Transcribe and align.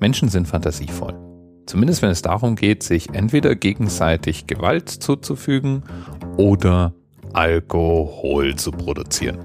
Menschen 0.00 0.28
sind 0.28 0.48
fantasievoll. 0.48 1.14
Zumindest 1.66 2.02
wenn 2.02 2.10
es 2.10 2.22
darum 2.22 2.56
geht, 2.56 2.82
sich 2.82 3.10
entweder 3.14 3.54
gegenseitig 3.54 4.46
Gewalt 4.46 4.88
zuzufügen 4.88 5.84
oder 6.36 6.94
Alkohol 7.32 8.56
zu 8.56 8.72
produzieren. 8.72 9.38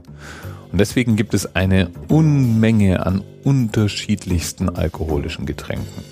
Und 0.71 0.79
deswegen 0.79 1.15
gibt 1.15 1.33
es 1.33 1.55
eine 1.55 1.91
Unmenge 2.07 3.05
an 3.05 3.23
unterschiedlichsten 3.43 4.69
alkoholischen 4.69 5.45
Getränken. 5.45 6.03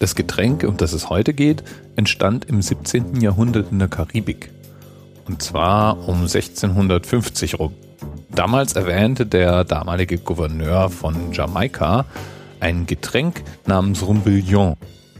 Das 0.00 0.14
Getränk, 0.14 0.64
um 0.64 0.76
das 0.78 0.92
es 0.92 1.10
heute 1.10 1.34
geht, 1.34 1.62
entstand 1.94 2.46
im 2.46 2.62
17. 2.62 3.20
Jahrhundert 3.20 3.70
in 3.70 3.78
der 3.78 3.88
Karibik. 3.88 4.50
Und 5.26 5.42
zwar 5.42 6.08
um 6.08 6.22
1650 6.22 7.58
rum. 7.58 7.74
Damals 8.30 8.72
erwähnte 8.72 9.26
der 9.26 9.64
damalige 9.64 10.18
Gouverneur 10.18 10.88
von 10.88 11.32
Jamaika 11.32 12.06
ein 12.60 12.86
Getränk 12.86 13.42
namens 13.66 14.02
Rumbillon. 14.02 14.76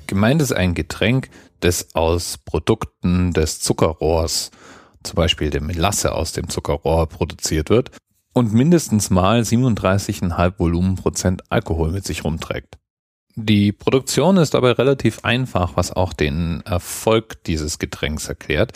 Gemeint 0.07 0.43
ist 0.43 0.53
ein 0.53 0.75
Getränk, 0.75 1.31
das 1.61 1.95
aus 1.95 2.39
Produkten 2.39 3.33
des 3.33 3.61
Zuckerrohrs, 3.61 4.51
zum 5.03 5.15
Beispiel 5.15 5.51
der 5.51 5.63
Melasse 5.63 6.13
aus 6.13 6.33
dem 6.33 6.49
Zuckerrohr, 6.49 7.09
produziert 7.09 7.71
wird 7.71 7.91
und 8.33 8.53
mindestens 8.53 9.11
mal 9.11 9.41
37,5 9.41 10.59
Volumenprozent 10.59 11.43
Alkohol 11.51 11.93
mit 11.93 12.05
sich 12.05 12.25
rumträgt. 12.25 12.80
Die 13.43 13.73
Produktion 13.73 14.37
ist 14.37 14.53
dabei 14.53 14.73
relativ 14.73 15.25
einfach, 15.25 15.77
was 15.77 15.93
auch 15.93 16.13
den 16.13 16.61
Erfolg 16.67 17.43
dieses 17.45 17.79
Getränks 17.79 18.29
erklärt. 18.29 18.73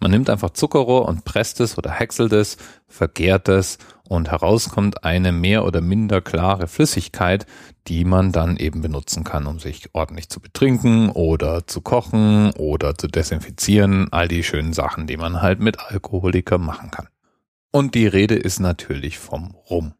Man 0.00 0.10
nimmt 0.10 0.28
einfach 0.28 0.50
Zuckerrohr 0.50 1.06
und 1.06 1.24
presst 1.24 1.60
es 1.60 1.78
oder 1.78 1.90
häckselt 1.90 2.32
es, 2.32 2.56
vergärt 2.88 3.48
es 3.48 3.78
und 4.08 4.30
heraus 4.30 4.70
kommt 4.70 5.04
eine 5.04 5.30
mehr 5.30 5.64
oder 5.64 5.80
minder 5.80 6.20
klare 6.20 6.66
Flüssigkeit, 6.66 7.46
die 7.86 8.04
man 8.04 8.32
dann 8.32 8.56
eben 8.56 8.82
benutzen 8.82 9.22
kann, 9.22 9.46
um 9.46 9.60
sich 9.60 9.90
ordentlich 9.92 10.28
zu 10.28 10.40
betrinken 10.40 11.10
oder 11.10 11.66
zu 11.66 11.80
kochen 11.80 12.50
oder 12.52 12.98
zu 12.98 13.06
desinfizieren. 13.06 14.08
All 14.10 14.26
die 14.26 14.42
schönen 14.42 14.72
Sachen, 14.72 15.06
die 15.06 15.16
man 15.16 15.42
halt 15.42 15.60
mit 15.60 15.78
Alkoholiker 15.78 16.58
machen 16.58 16.90
kann. 16.90 17.08
Und 17.70 17.94
die 17.94 18.06
Rede 18.06 18.34
ist 18.34 18.58
natürlich 18.58 19.18
vom 19.18 19.54
Rum. 19.70 19.94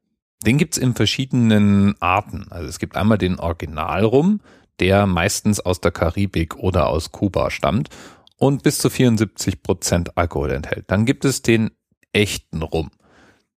Den 0.46 0.58
gibt's 0.58 0.78
in 0.78 0.94
verschiedenen 0.94 2.00
Arten. 2.00 2.46
Also 2.50 2.68
es 2.68 2.78
gibt 2.78 2.96
einmal 2.96 3.18
den 3.18 3.38
Originalrum, 3.38 4.40
der 4.80 5.06
meistens 5.06 5.60
aus 5.60 5.80
der 5.80 5.90
Karibik 5.90 6.56
oder 6.56 6.88
aus 6.88 7.10
Kuba 7.10 7.50
stammt 7.50 7.88
und 8.36 8.62
bis 8.62 8.78
zu 8.78 8.90
74 8.90 9.62
Prozent 9.62 10.16
Alkohol 10.16 10.52
enthält. 10.52 10.84
Dann 10.90 11.04
gibt 11.04 11.24
es 11.24 11.42
den 11.42 11.72
echten 12.12 12.62
Rum. 12.62 12.90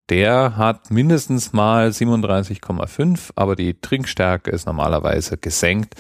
Der 0.09 0.57
hat 0.57 0.91
mindestens 0.91 1.53
mal 1.53 1.89
37,5, 1.89 3.31
aber 3.35 3.55
die 3.55 3.79
Trinkstärke 3.79 4.51
ist 4.51 4.65
normalerweise 4.65 5.37
gesenkt. 5.37 5.95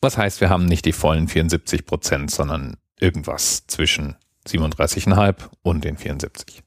Was 0.00 0.18
heißt, 0.18 0.40
wir 0.40 0.50
haben 0.50 0.66
nicht 0.66 0.84
die 0.84 0.92
vollen 0.92 1.28
74 1.28 1.86
Prozent, 1.86 2.30
sondern 2.30 2.76
irgendwas 3.00 3.66
zwischen 3.66 4.16
37,5 4.46 5.48
und 5.62 5.84
den 5.84 5.96
74. 5.96 6.62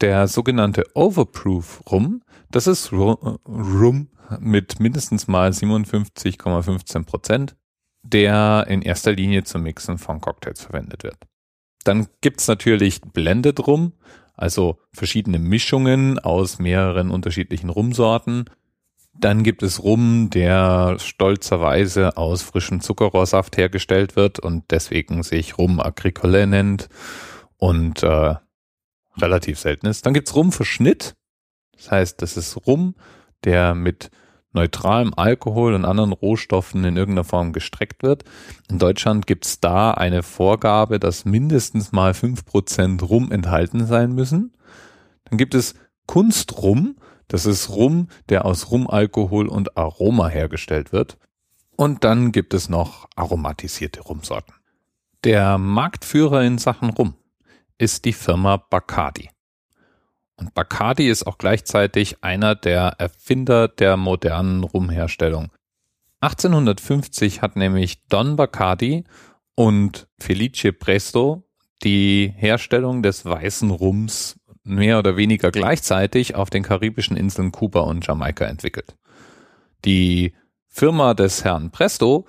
Der 0.00 0.26
sogenannte 0.28 0.84
Overproof 0.94 1.82
Rum 1.90 2.22
das 2.54 2.68
ist 2.68 2.92
Rum 2.92 4.08
mit 4.38 4.78
mindestens 4.78 5.26
mal 5.26 5.50
57,15 5.50 7.04
Prozent, 7.04 7.56
der 8.04 8.66
in 8.68 8.80
erster 8.80 9.10
Linie 9.10 9.42
zum 9.42 9.64
Mixen 9.64 9.98
von 9.98 10.20
Cocktails 10.20 10.62
verwendet 10.62 11.02
wird. 11.02 11.18
Dann 11.82 12.06
gibt's 12.20 12.46
natürlich 12.46 13.00
Blended 13.00 13.66
Rum, 13.66 13.94
also 14.34 14.78
verschiedene 14.92 15.40
Mischungen 15.40 16.20
aus 16.20 16.60
mehreren 16.60 17.10
unterschiedlichen 17.10 17.70
Rumsorten. 17.70 18.44
Dann 19.18 19.42
gibt 19.42 19.64
es 19.64 19.82
Rum, 19.82 20.30
der 20.30 21.00
stolzerweise 21.00 22.16
aus 22.16 22.42
frischem 22.42 22.80
Zuckerrohrsaft 22.80 23.56
hergestellt 23.56 24.14
wird 24.14 24.38
und 24.38 24.70
deswegen 24.70 25.24
sich 25.24 25.58
Rum 25.58 25.80
agricole 25.80 26.46
nennt 26.46 26.88
und 27.56 28.04
äh, 28.04 28.36
relativ 29.18 29.58
selten 29.58 29.86
ist. 29.86 30.06
Dann 30.06 30.14
gibt's 30.14 30.34
Rum 30.34 30.52
für 30.52 30.64
Schnitt. 30.64 31.14
Das 31.76 31.90
heißt, 31.90 32.22
das 32.22 32.36
ist 32.36 32.66
Rum, 32.66 32.94
der 33.44 33.74
mit 33.74 34.10
neutralem 34.52 35.12
Alkohol 35.16 35.74
und 35.74 35.84
anderen 35.84 36.12
Rohstoffen 36.12 36.84
in 36.84 36.96
irgendeiner 36.96 37.24
Form 37.24 37.52
gestreckt 37.52 38.02
wird. 38.02 38.24
In 38.70 38.78
Deutschland 38.78 39.26
gibt 39.26 39.44
es 39.44 39.60
da 39.60 39.90
eine 39.90 40.22
Vorgabe, 40.22 41.00
dass 41.00 41.24
mindestens 41.24 41.92
mal 41.92 42.14
fünf 42.14 42.44
Prozent 42.44 43.02
Rum 43.02 43.32
enthalten 43.32 43.86
sein 43.86 44.12
müssen. 44.12 44.56
Dann 45.24 45.38
gibt 45.38 45.54
es 45.54 45.74
Kunstrum, 46.06 46.96
das 47.26 47.46
ist 47.46 47.70
Rum, 47.70 48.08
der 48.28 48.44
aus 48.44 48.70
Rumalkohol 48.70 49.48
und 49.48 49.76
Aroma 49.76 50.28
hergestellt 50.28 50.92
wird. 50.92 51.18
Und 51.76 52.04
dann 52.04 52.30
gibt 52.30 52.54
es 52.54 52.68
noch 52.68 53.08
aromatisierte 53.16 54.02
Rumsorten. 54.02 54.54
Der 55.24 55.58
Marktführer 55.58 56.44
in 56.44 56.58
Sachen 56.58 56.90
Rum 56.90 57.14
ist 57.78 58.04
die 58.04 58.12
Firma 58.12 58.56
Bacardi. 58.56 59.30
Und 60.36 60.54
Bacardi 60.54 61.08
ist 61.08 61.26
auch 61.26 61.38
gleichzeitig 61.38 62.22
einer 62.22 62.54
der 62.54 62.96
Erfinder 62.98 63.68
der 63.68 63.96
modernen 63.96 64.64
Rumherstellung. 64.64 65.50
1850 66.20 67.42
hat 67.42 67.56
nämlich 67.56 68.06
Don 68.08 68.36
Bacardi 68.36 69.04
und 69.54 70.08
Felice 70.18 70.72
Presto 70.72 71.44
die 71.82 72.32
Herstellung 72.34 73.02
des 73.02 73.24
weißen 73.24 73.70
Rums 73.70 74.40
mehr 74.64 74.98
oder 74.98 75.16
weniger 75.16 75.50
gleichzeitig 75.50 76.34
auf 76.34 76.50
den 76.50 76.62
karibischen 76.62 77.16
Inseln 77.16 77.52
Kuba 77.52 77.80
und 77.80 78.06
Jamaika 78.06 78.46
entwickelt. 78.46 78.96
Die 79.84 80.34
Firma 80.66 81.14
des 81.14 81.44
Herrn 81.44 81.70
Presto, 81.70 82.26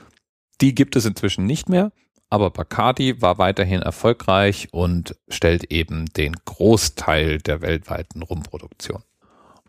die 0.62 0.76
gibt 0.76 0.96
es 0.96 1.06
inzwischen 1.06 1.46
nicht 1.46 1.70
mehr, 1.70 1.92
aber 2.36 2.52
Bacardi 2.52 3.22
war 3.22 3.38
weiterhin 3.38 3.82
erfolgreich 3.82 4.68
und 4.72 5.16
stellt 5.30 5.72
eben 5.72 6.06
den 6.06 6.36
Großteil 6.44 7.38
der 7.38 7.62
weltweiten 7.62 8.22
Rumproduktion. 8.22 9.02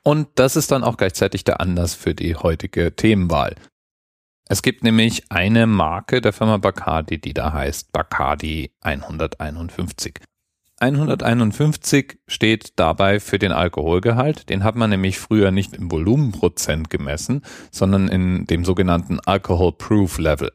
Und 0.03 0.29
das 0.35 0.57
ist 0.57 0.73
dann 0.73 0.83
auch 0.83 0.97
gleichzeitig 0.97 1.45
der 1.45 1.61
Anlass 1.61 1.95
für 1.95 2.13
die 2.13 2.35
heutige 2.35 2.97
Themenwahl. 2.97 3.55
Es 4.49 4.63
gibt 4.63 4.83
nämlich 4.83 5.31
eine 5.31 5.69
Marke 5.69 6.21
der 6.21 6.33
Firma 6.33 6.57
Bacardi, 6.57 7.21
die 7.21 7.35
da 7.35 7.53
heißt 7.53 7.93
Bacardi 7.93 8.73
151. 8.81 10.21
151 10.79 12.19
steht 12.27 12.79
dabei 12.79 13.21
für 13.21 13.39
den 13.39 13.53
Alkoholgehalt. 13.53 14.51
Den 14.51 14.65
hat 14.65 14.75
man 14.75 14.91
nämlich 14.91 15.19
früher 15.19 15.53
nicht 15.53 15.75
im 15.75 15.91
Volumenprozent 15.91 16.91
gemessen, 16.91 17.43
sondern 17.71 18.09
in 18.09 18.45
dem 18.47 18.65
sogenannten 18.65 19.21
Alcohol 19.21 19.73
Proof 19.73 20.19
Level. 20.19 20.53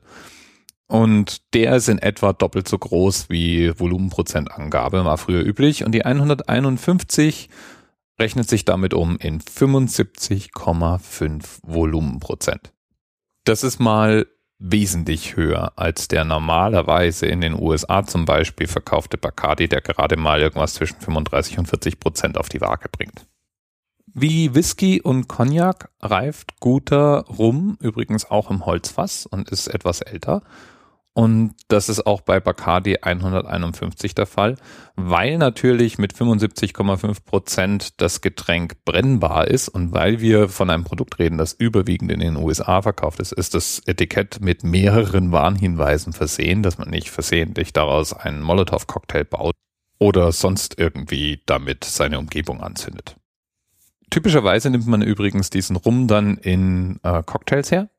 Und 0.92 1.54
der 1.54 1.78
ist 1.78 1.88
in 1.88 2.00
etwa 2.00 2.34
doppelt 2.34 2.68
so 2.68 2.78
groß 2.78 3.30
wie 3.30 3.72
Volumenprozentangabe, 3.80 5.06
war 5.06 5.18
früher 5.18 5.42
üblich. 5.42 5.86
Und 5.86 5.94
die 5.94 6.04
151 6.04 7.48
rechnet 8.20 8.50
sich 8.50 8.66
damit 8.66 8.94
um 8.94 9.16
in 9.16 9.40
75,5 9.40 11.60
Volumenprozent. 11.64 12.74
Das 13.46 13.64
ist 13.64 13.80
mal 13.80 14.28
wesentlich 14.60 15.38
höher 15.38 15.72
als 15.78 16.10
der 16.10 16.26
normalerweise 16.26 17.26
in 17.26 17.40
den 17.40 17.58
USA 17.58 18.06
zum 18.06 18.26
Beispiel 18.26 18.68
verkaufte 18.68 19.18
Bacardi, 19.18 19.70
der 19.70 19.80
gerade 19.80 20.18
mal 20.18 20.42
irgendwas 20.42 20.74
zwischen 20.74 21.00
35 21.00 21.58
und 21.58 21.68
40 21.68 22.02
Prozent 22.02 22.38
auf 22.38 22.50
die 22.50 22.60
Waage 22.60 22.90
bringt. 22.92 23.26
Wie 24.14 24.54
Whisky 24.54 25.00
und 25.00 25.30
Cognac 25.30 25.90
reift 26.02 26.60
guter 26.60 27.28
Rum 27.28 27.78
übrigens 27.80 28.30
auch 28.30 28.52
im 28.52 28.66
Holzfass 28.66 29.26
und 29.26 29.50
ist 29.50 29.68
etwas 29.68 30.02
älter. 30.02 30.44
Und 31.14 31.56
das 31.68 31.90
ist 31.90 32.06
auch 32.08 32.22
bei 32.22 32.40
Bacardi 32.40 33.00
151 33.02 34.16
der 34.16 34.26
Fall, 34.26 34.56
weil 34.96 35.38
natürlich 35.38 35.98
mit 35.98 36.14
75,5 36.14 37.26
Prozent 37.26 38.02
das 38.02 38.22
Getränk 38.22 38.86
brennbar 38.86 39.48
ist 39.48 39.68
und 39.68 39.92
weil 39.92 40.22
wir 40.22 40.48
von 40.48 40.70
einem 40.70 40.86
Produkt 40.86 41.20
reden, 41.20 41.38
das 41.38 41.52
überwiegend 41.52 42.14
in 42.14 42.22
den 42.22 42.38
USA 42.38 42.82
verkauft 42.82 43.20
ist, 43.20 43.34
ist 43.34 43.56
das 43.56 43.82
Etikett 43.86 44.40
mit 44.40 44.64
mehreren 44.64 45.34
Warnhinweisen 45.34 46.14
versehen, 46.14 46.64
dass 46.64 46.78
man 46.78 46.90
nicht 46.90 47.10
versehentlich 47.10 47.74
daraus 47.74 48.14
einen 48.14 48.42
Molotow-Cocktail 48.42 49.26
baut 49.26 49.56
oder 50.00 50.32
sonst 50.32 50.80
irgendwie 50.80 51.42
damit 51.46 51.84
seine 51.84 52.20
Umgebung 52.20 52.62
anzündet. 52.62 53.18
Typischerweise 54.12 54.70
nimmt 54.70 54.88
man 54.88 55.02
übrigens 55.02 55.50
diesen 55.50 55.76
Rum 55.76 56.08
dann 56.08 56.38
in 56.38 57.00
äh, 57.04 57.22
Cocktails 57.24 57.72
her 57.72 57.90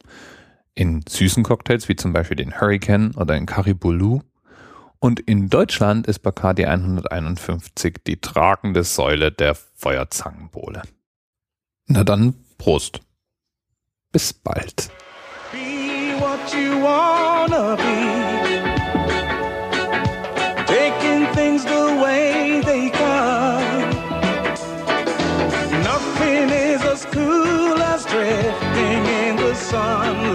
in 0.75 1.05
süßen 1.09 1.43
Cocktails 1.43 1.89
wie 1.89 1.97
zum 1.97 2.13
Beispiel 2.13 2.37
den 2.37 2.61
Hurricane 2.61 3.15
oder 3.17 3.35
den 3.35 3.47
Caribou. 3.47 4.23
Und 4.99 5.21
in 5.21 5.49
Deutschland 5.49 6.07
ist 6.07 6.21
Bacardi 6.21 6.65
151 6.65 7.97
die 8.07 8.21
tragende 8.21 8.85
Säule 8.85 9.33
der 9.33 9.55
Feuerzangenbowle. 9.55 10.83
Na 11.87 12.05
dann, 12.05 12.35
Prost. 12.59 13.01
Bis 14.13 14.33
bald. 14.33 14.91
Be 15.51 16.15
what 16.21 16.55
you 16.55 16.81
wanna 16.81 17.77
be. 17.77 18.22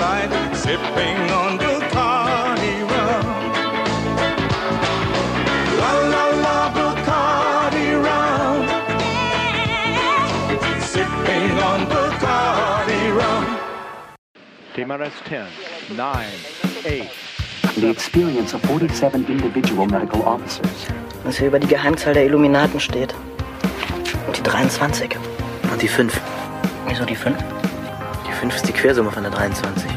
Night, 0.07 0.55
sipping 0.55 1.19
on 1.41 1.51
Bacardi 1.63 2.75
rum. 2.91 3.25
La 5.79 5.93
la 6.13 6.25
la 6.45 6.57
Bacardi 6.77 7.87
rum. 8.05 8.59
Sipping 10.93 11.51
on 11.69 11.79
Bacardi 11.91 13.01
rum. 13.17 13.45
TMRS 14.75 15.17
10, 15.25 15.47
9, 15.95 16.25
8. 16.85 17.09
the 17.81 17.89
experience 17.89 18.55
of 18.55 18.61
47 18.65 19.25
individual 19.27 19.85
medical 19.85 20.21
officers. 20.23 20.87
Was 21.23 21.37
hier 21.37 21.47
über 21.47 21.59
die 21.59 21.67
Geheimzahl 21.67 22.13
der 22.13 22.25
Illuminaten 22.25 22.79
steht. 22.79 23.13
Und 24.25 24.37
die 24.37 24.43
23. 24.43 25.15
Und 25.71 25.81
die 25.81 25.87
5. 25.87 26.19
Wieso 26.87 27.05
die 27.05 27.15
5? 27.15 27.37
Die 28.27 28.31
5 28.31 28.55
ist 28.55 28.67
die 28.67 28.73
Quersumme 28.73 29.11
von 29.11 29.23
der 29.23 29.31
23. 29.31 29.96